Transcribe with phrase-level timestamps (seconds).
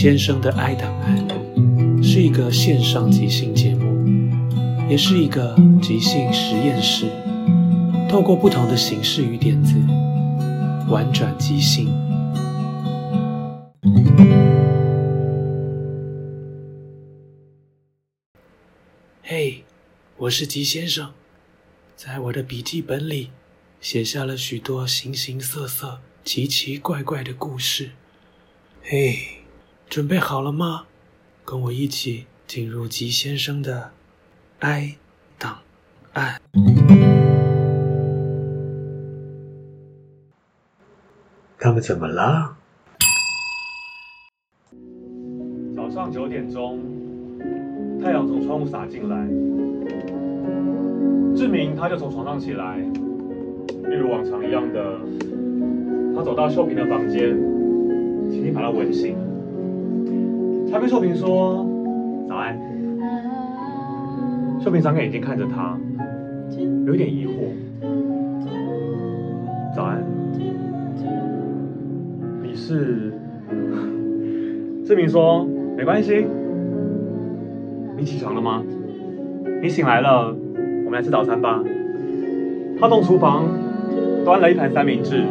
[0.00, 4.02] 先生的爱档案是一个线上即兴节目，
[4.88, 7.04] 也是一个即兴实验室，
[8.08, 9.74] 透过不同的形式与点子，
[10.88, 11.92] 玩转即兴。
[19.22, 19.64] 嘿，
[20.16, 21.12] 我是吉先生，
[21.94, 23.28] 在我的笔记本里
[23.82, 27.90] 写下了许多形形色色、奇奇怪怪的故事。
[28.82, 29.39] 嘿。
[29.90, 30.84] 准备好了吗？
[31.44, 33.90] 跟我一起进入吉先生的
[34.60, 34.94] 哀
[35.36, 35.58] 档
[36.12, 36.40] 案。
[41.58, 42.56] 他们怎么了？
[45.74, 46.78] 早上九点钟，
[48.00, 49.26] 太阳从窗户洒进来，
[51.36, 55.00] 志明他就从床上起来，一如往常一样的，
[56.14, 57.36] 他走到秀萍的房间，
[58.30, 59.19] 轻轻把她吻醒。
[60.72, 61.66] 他跟秀萍说
[62.28, 62.56] ：“早安。”
[64.62, 65.76] 秀萍张开眼睛看着他，
[66.86, 67.30] 有一点疑惑。
[69.74, 70.04] “早安，
[72.42, 73.12] 你是？”
[74.86, 75.44] 志明说
[75.76, 76.24] ：“没关系。
[77.96, 78.62] 你起床了吗？
[79.62, 80.28] 你醒来了，
[80.84, 81.62] 我们来吃早餐吧。”
[82.78, 83.44] 他从厨房
[84.24, 85.24] 端了一盘三明治。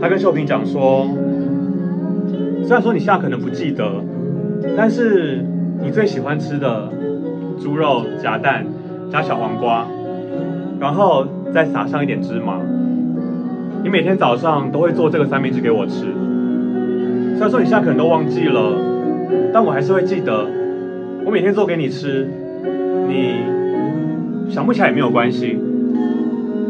[0.00, 1.06] 他跟秀萍讲说
[2.62, 4.02] ：“虽然说你现在可能不记得。”
[4.76, 5.44] 但是
[5.82, 6.88] 你最喜欢吃的
[7.60, 8.64] 猪肉夹蛋
[9.10, 9.86] 加小黄瓜，
[10.80, 12.60] 然后再撒上一点芝麻。
[13.82, 16.06] 你每天早上都会做这个三明治给我吃。
[17.34, 18.72] 虽然说你现在可能都忘记了，
[19.52, 20.46] 但我还是会记得。
[21.24, 22.26] 我每天做给你吃，
[23.08, 25.58] 你想不起来也没有关系。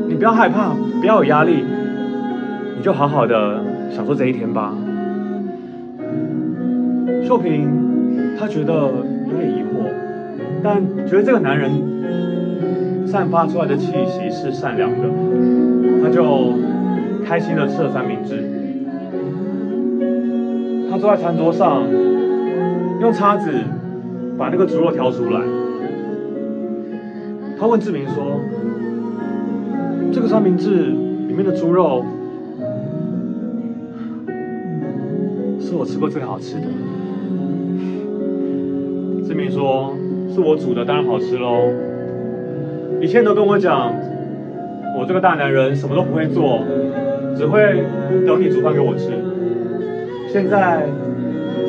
[0.08, 1.62] 你不要害怕，不要有压力，
[2.76, 4.74] 你就好好的享受这一天吧。
[7.24, 7.68] 秀萍，
[8.38, 8.72] 她觉得
[9.26, 9.90] 有点疑惑，
[10.62, 15.08] 但觉得这个男人散发出来的气息是善良的，
[16.02, 16.52] 她就
[17.26, 18.44] 开心的吃了三明治。
[20.88, 21.82] 她坐在餐桌上，
[23.00, 23.50] 用叉子
[24.38, 25.40] 把那个猪肉挑出来。
[27.58, 28.40] 她问志明说
[30.12, 30.70] ：“这个三明治
[31.26, 32.04] 里面的猪肉
[35.58, 36.62] 是我吃过最好吃的。”
[39.38, 39.94] 志明说
[40.34, 41.70] ：“是我煮的，当然好吃喽。
[43.00, 43.94] 以前都跟我讲，
[44.98, 46.64] 我这个大男人什么都不会做，
[47.36, 47.84] 只会
[48.26, 49.12] 等你煮饭给我吃。
[50.26, 50.88] 现在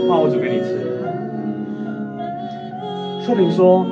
[0.08, 0.80] 换我煮给你吃。”
[3.22, 3.86] 秀萍说：“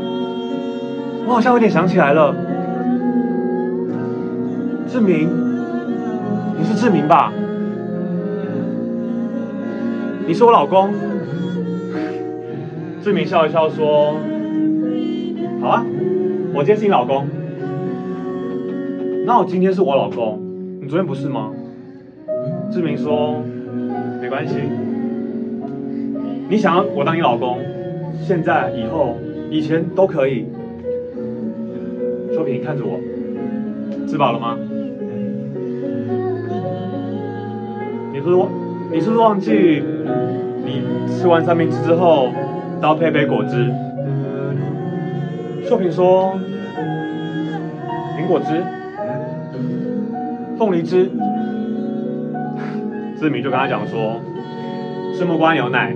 [1.29, 2.33] 我好像有点想起来了，
[4.87, 5.29] 志明，
[6.57, 7.31] 你是志明吧？
[10.25, 10.89] 你是我老公。”
[13.01, 14.15] 志明笑一笑说
[15.61, 15.85] ：“好啊，
[16.53, 17.25] 我今天是你老公，
[19.25, 20.39] 那我今天是我老公，
[20.81, 21.51] 你昨天不是吗？
[22.69, 23.41] 志明说
[24.21, 24.55] 没关系，
[26.49, 27.59] 你想要我当你老公，
[28.21, 29.15] 现在、以后、
[29.49, 30.45] 以前都可以。
[32.33, 32.99] 秋萍看着我，
[34.07, 34.57] 吃饱了吗？
[38.11, 38.49] 你是不是忘？
[38.91, 39.81] 你是不是忘记？
[40.65, 42.29] 你吃完三明治之后，
[42.81, 43.71] 都要配杯果汁。
[45.67, 46.33] 秀萍说
[48.17, 48.63] ：“苹果汁、
[50.57, 51.09] 凤梨汁。”
[53.19, 54.21] 志明就跟他讲说
[55.13, 55.93] ：“是木瓜牛奶。”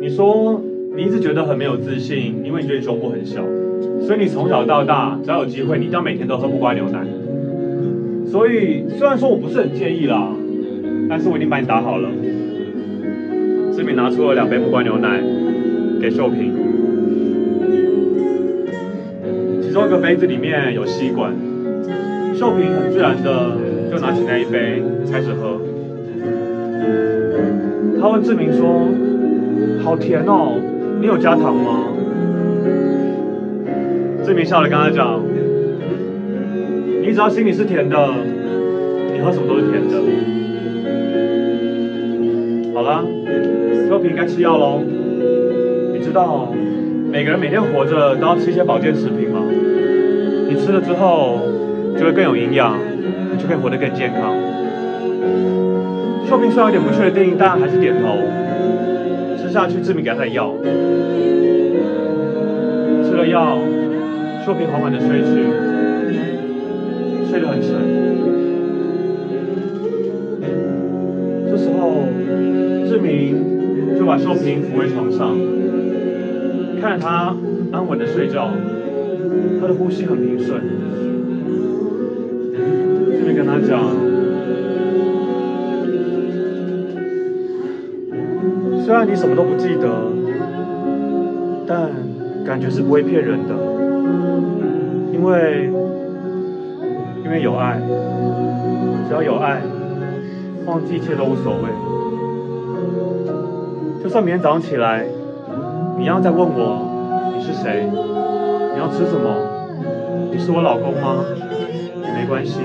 [0.00, 0.60] 你说
[0.94, 3.42] 你一直觉得很没有自信，因为你觉得你胸部很小，
[4.06, 7.00] 所以你从小到大只要有机会，你一定要每天都喝木瓜牛奶。
[8.26, 10.28] 所以虽然说我不是很介意啦，
[11.08, 12.10] 但是我已经把你打好了。
[13.74, 15.22] 志明拿出了两杯木瓜牛奶
[16.04, 16.52] 给秀萍，
[19.62, 21.32] 其中一个杯子里面有吸管，
[22.34, 23.56] 秀萍很自然的
[23.90, 25.58] 就拿起那一杯开始喝。
[27.98, 28.86] 他问志明说
[29.82, 30.60] ：“好甜哦，
[31.00, 31.86] 你有加糖吗？”
[34.26, 35.22] 志明笑了跟他讲
[37.00, 37.96] ：“你只要心里是甜的，
[39.10, 39.96] 你喝什么都是甜的。”
[42.76, 43.02] 好了，
[43.88, 44.82] 秀萍该吃药喽。
[46.14, 46.46] 知道
[47.10, 49.40] 每个人每天活着都要吃一些保健食品吗？
[50.48, 51.40] 你吃了之后
[51.98, 52.78] 就会更有营养，
[53.32, 54.32] 你就可以活得更健康。
[56.24, 58.16] 秀萍虽然有点不确定，但还是点头。
[59.42, 60.54] 吃下去，志明给他的药。
[63.02, 63.58] 吃了药，
[64.46, 65.26] 秀萍缓缓的睡去，
[67.28, 67.70] 睡得很沉。
[71.50, 72.04] 这时候，
[72.88, 75.36] 志明就把秀萍扶回床上，
[76.84, 77.34] 看着他
[77.72, 78.50] 安稳的睡觉，
[79.58, 80.60] 他的呼吸很平顺。
[83.10, 83.80] 志明跟他讲。
[88.84, 89.88] 虽然你什么都不记得，
[91.66, 91.88] 但
[92.44, 93.54] 感觉是不会骗人的，
[95.10, 95.70] 因为
[97.24, 97.80] 因为有爱，
[99.08, 99.62] 只要有爱，
[100.66, 101.62] 忘记一切都无所谓。
[104.02, 105.06] 就算明天早上起来，
[105.96, 109.34] 你要再问我你是谁，你要吃什么，
[110.30, 111.24] 你是我老公吗？
[112.02, 112.60] 也没关系，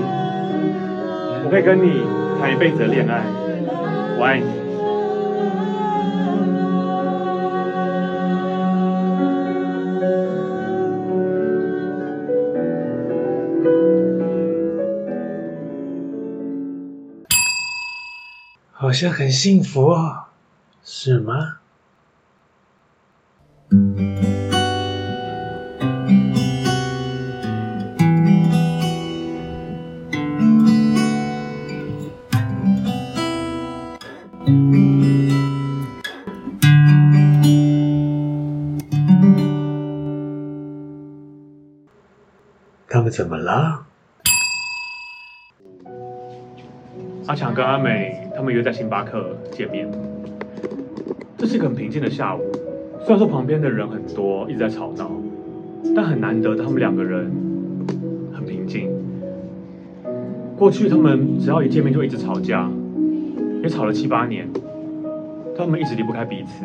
[1.44, 2.02] 我可以跟你
[2.38, 3.24] 谈一辈子的恋爱，
[4.18, 4.60] 我爱你。
[18.72, 20.24] 好像很幸福哦，
[20.82, 21.59] 是吗？
[43.10, 43.84] 怎么了？
[47.26, 49.90] 阿强跟阿美他们约在星巴克见面。
[51.36, 52.40] 这是一个很平静的下午，
[53.00, 55.10] 虽然说旁边的人很多，一直在吵闹，
[55.94, 57.30] 但很难得他们两个人
[58.32, 58.90] 很平静。
[60.56, 62.70] 过去他们只要一见面就一直吵架，
[63.62, 64.48] 也吵了七八年，
[65.56, 66.64] 他们一直离不开彼此。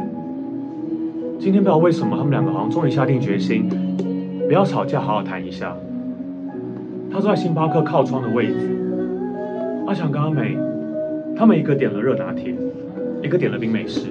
[1.39, 3.69] 今天不知道为什么，他们两个好像终于下定决心，
[4.47, 5.75] 不要吵架，好好谈一下。
[7.11, 8.53] 他坐在星巴克靠窗的位置。
[9.87, 10.57] 阿强跟阿美，
[11.35, 12.53] 他们一个点了热拿铁，
[13.23, 14.07] 一个点了冰美式。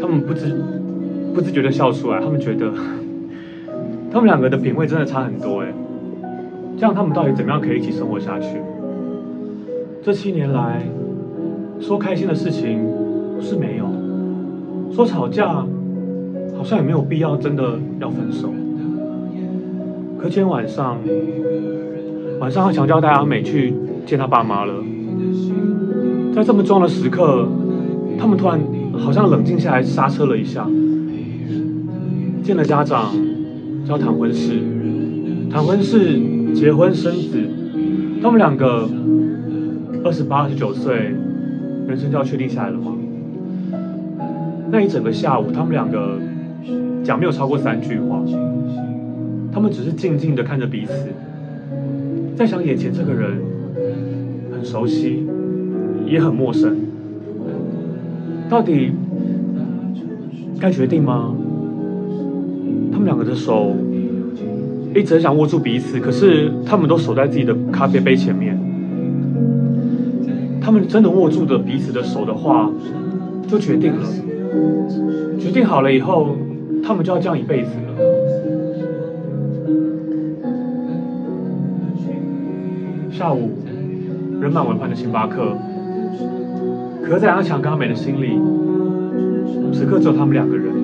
[0.00, 0.54] 他们不知
[1.34, 2.70] 不自觉的笑出来，他们觉得
[4.12, 5.72] 他们两个的品味真的差很多哎。
[6.76, 8.58] 这样他们到底怎么样可以一起生活下去？
[10.02, 10.82] 这七年来，
[11.80, 12.86] 说开心的事情
[13.40, 13.86] 是没有，
[14.92, 15.64] 说吵架
[16.56, 18.52] 好像也没有必要真的要分手。
[20.24, 20.98] 可今天晚上，
[22.40, 23.74] 晚上阿强就要带阿美去。
[24.06, 24.72] 见他爸妈了，
[26.34, 27.46] 在这么重要的时刻，
[28.18, 28.58] 他们突然
[28.98, 30.66] 好像冷静下来，刹车了一下。
[32.42, 33.14] 见了家长，
[33.84, 34.62] 就要谈婚事，
[35.50, 36.18] 谈婚事，
[36.54, 37.38] 结婚生子，
[38.22, 38.88] 他们两个
[40.06, 41.14] 二十八、二十九岁，
[41.86, 42.96] 人生就要确定下来了吗？
[44.70, 46.18] 那一整个下午，他们两个
[47.02, 48.22] 讲没有超过三句话，
[49.54, 50.92] 他们只是静静的看着彼此，
[52.36, 53.38] 在想眼前这个人
[54.52, 54.64] 很。
[54.64, 55.22] 熟悉，
[56.06, 56.74] 也很陌生。
[58.48, 58.92] 到底
[60.58, 61.34] 该决定吗？
[62.90, 63.76] 他们两个的手
[64.94, 68.58] 一直想握住彼此，可是他们都守在自己的咖啡杯前面。
[70.62, 72.70] 他们真的握住的彼此的手的话，
[73.46, 74.08] 就决定了，
[75.38, 76.34] 决定好了以后，
[76.82, 78.13] 他们就要这样一辈子了。
[83.16, 83.48] 下午，
[84.40, 85.56] 人满为患的星巴克，
[87.00, 88.40] 可在阿强跟阿美的心里，
[89.72, 90.74] 此刻只有他们两个人。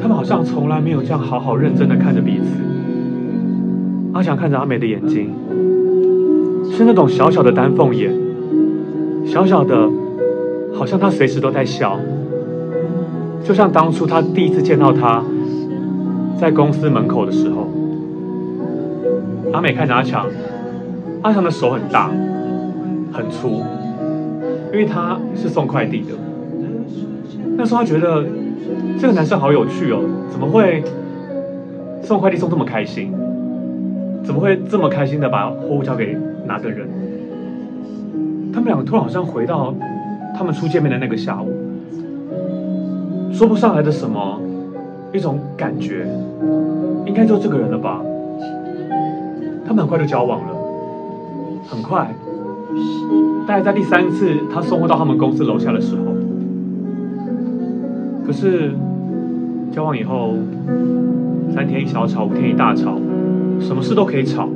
[0.00, 2.46] 他们好像从来没有这样好好认真的看着彼此。
[4.14, 5.34] 阿强看着阿美的眼睛，
[6.72, 8.10] 是那种小小的丹凤眼，
[9.26, 9.86] 小小的，
[10.72, 12.00] 好像他随时都在笑。
[13.44, 15.22] 就像当初他第一次见到他，
[16.40, 17.65] 在公司门口的时候。
[19.56, 20.26] 阿美看着阿强，
[21.22, 22.10] 阿强的手很大，
[23.10, 23.62] 很粗，
[24.70, 26.08] 因为他是送快递的。
[27.56, 28.22] 那时候他觉得
[29.00, 30.84] 这个男生好有趣哦，怎么会
[32.02, 33.14] 送快递送这么开心？
[34.22, 36.14] 怎么会这么开心的把货物交给
[36.46, 36.86] 哪个人？
[38.52, 39.74] 他们两个突然好像回到
[40.36, 41.50] 他们初见面的那个下午，
[43.32, 44.38] 说不上来的什么
[45.14, 46.06] 一种感觉，
[47.06, 48.02] 应该就这个人了吧。
[49.66, 50.46] 他们很快就交往了，
[51.68, 52.14] 很快，
[53.46, 56.02] 大概在第三次他送货到他们公司楼下的时候，
[58.24, 58.72] 可是
[59.72, 60.34] 交往以后，
[61.52, 62.96] 三天一小吵，五天一大吵，
[63.58, 64.48] 什么事都可以吵，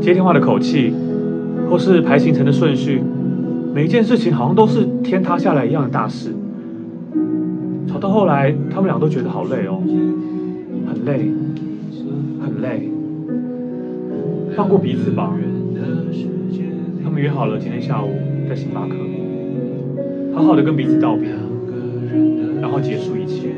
[0.00, 0.94] 接电话的口气，
[1.70, 3.02] 或是排行程的顺序，
[3.74, 6.34] 每一件事情好像都是天塌下来一样的大事，
[7.86, 9.78] 吵到后来，他们俩都觉得好累哦，
[10.88, 11.30] 很累。
[12.60, 12.90] 累，
[14.56, 15.34] 放过彼此吧。
[17.02, 18.10] 他们约好了今天下午
[18.48, 18.94] 在星巴克，
[20.34, 21.30] 好好的跟彼此道别，
[22.60, 23.48] 然后结束一切。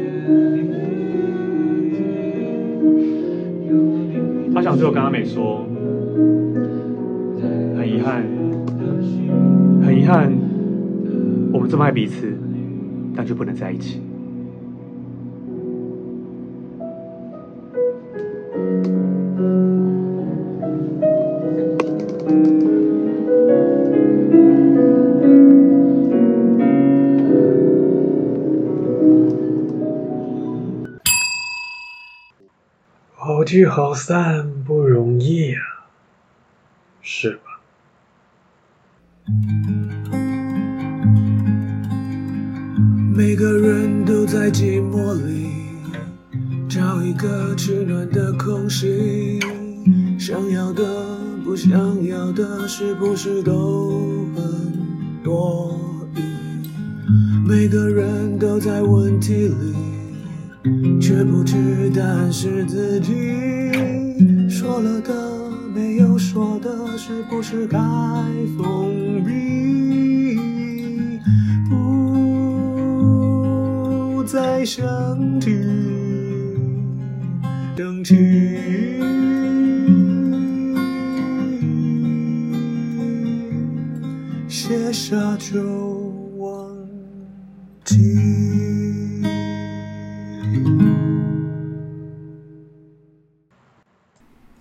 [4.55, 5.65] 他想最后跟阿美说，
[7.77, 8.25] 很遗憾，
[9.83, 10.31] 很遗憾，
[11.53, 12.33] 我们这么爱彼此，
[13.17, 14.01] 但却不能在一起。
[33.51, 35.59] 聚好散不容易啊，
[37.03, 37.43] 是吧？
[43.13, 45.51] 每个人都在寂寞里
[46.69, 49.41] 找一个取暖的空隙，
[50.17, 50.85] 想要的
[51.45, 55.77] 不想要的，是不是都很多
[56.15, 56.21] 余？
[57.45, 59.90] 每个人都在问题里。
[61.01, 63.13] 却不知答案是自己
[64.49, 65.13] 说了的，
[65.75, 67.79] 没有说的，是不是该
[68.59, 70.37] 封闭？
[71.69, 74.87] 不再想
[75.41, 75.57] 起，
[77.77, 78.15] 想起，
[84.47, 85.90] 写下就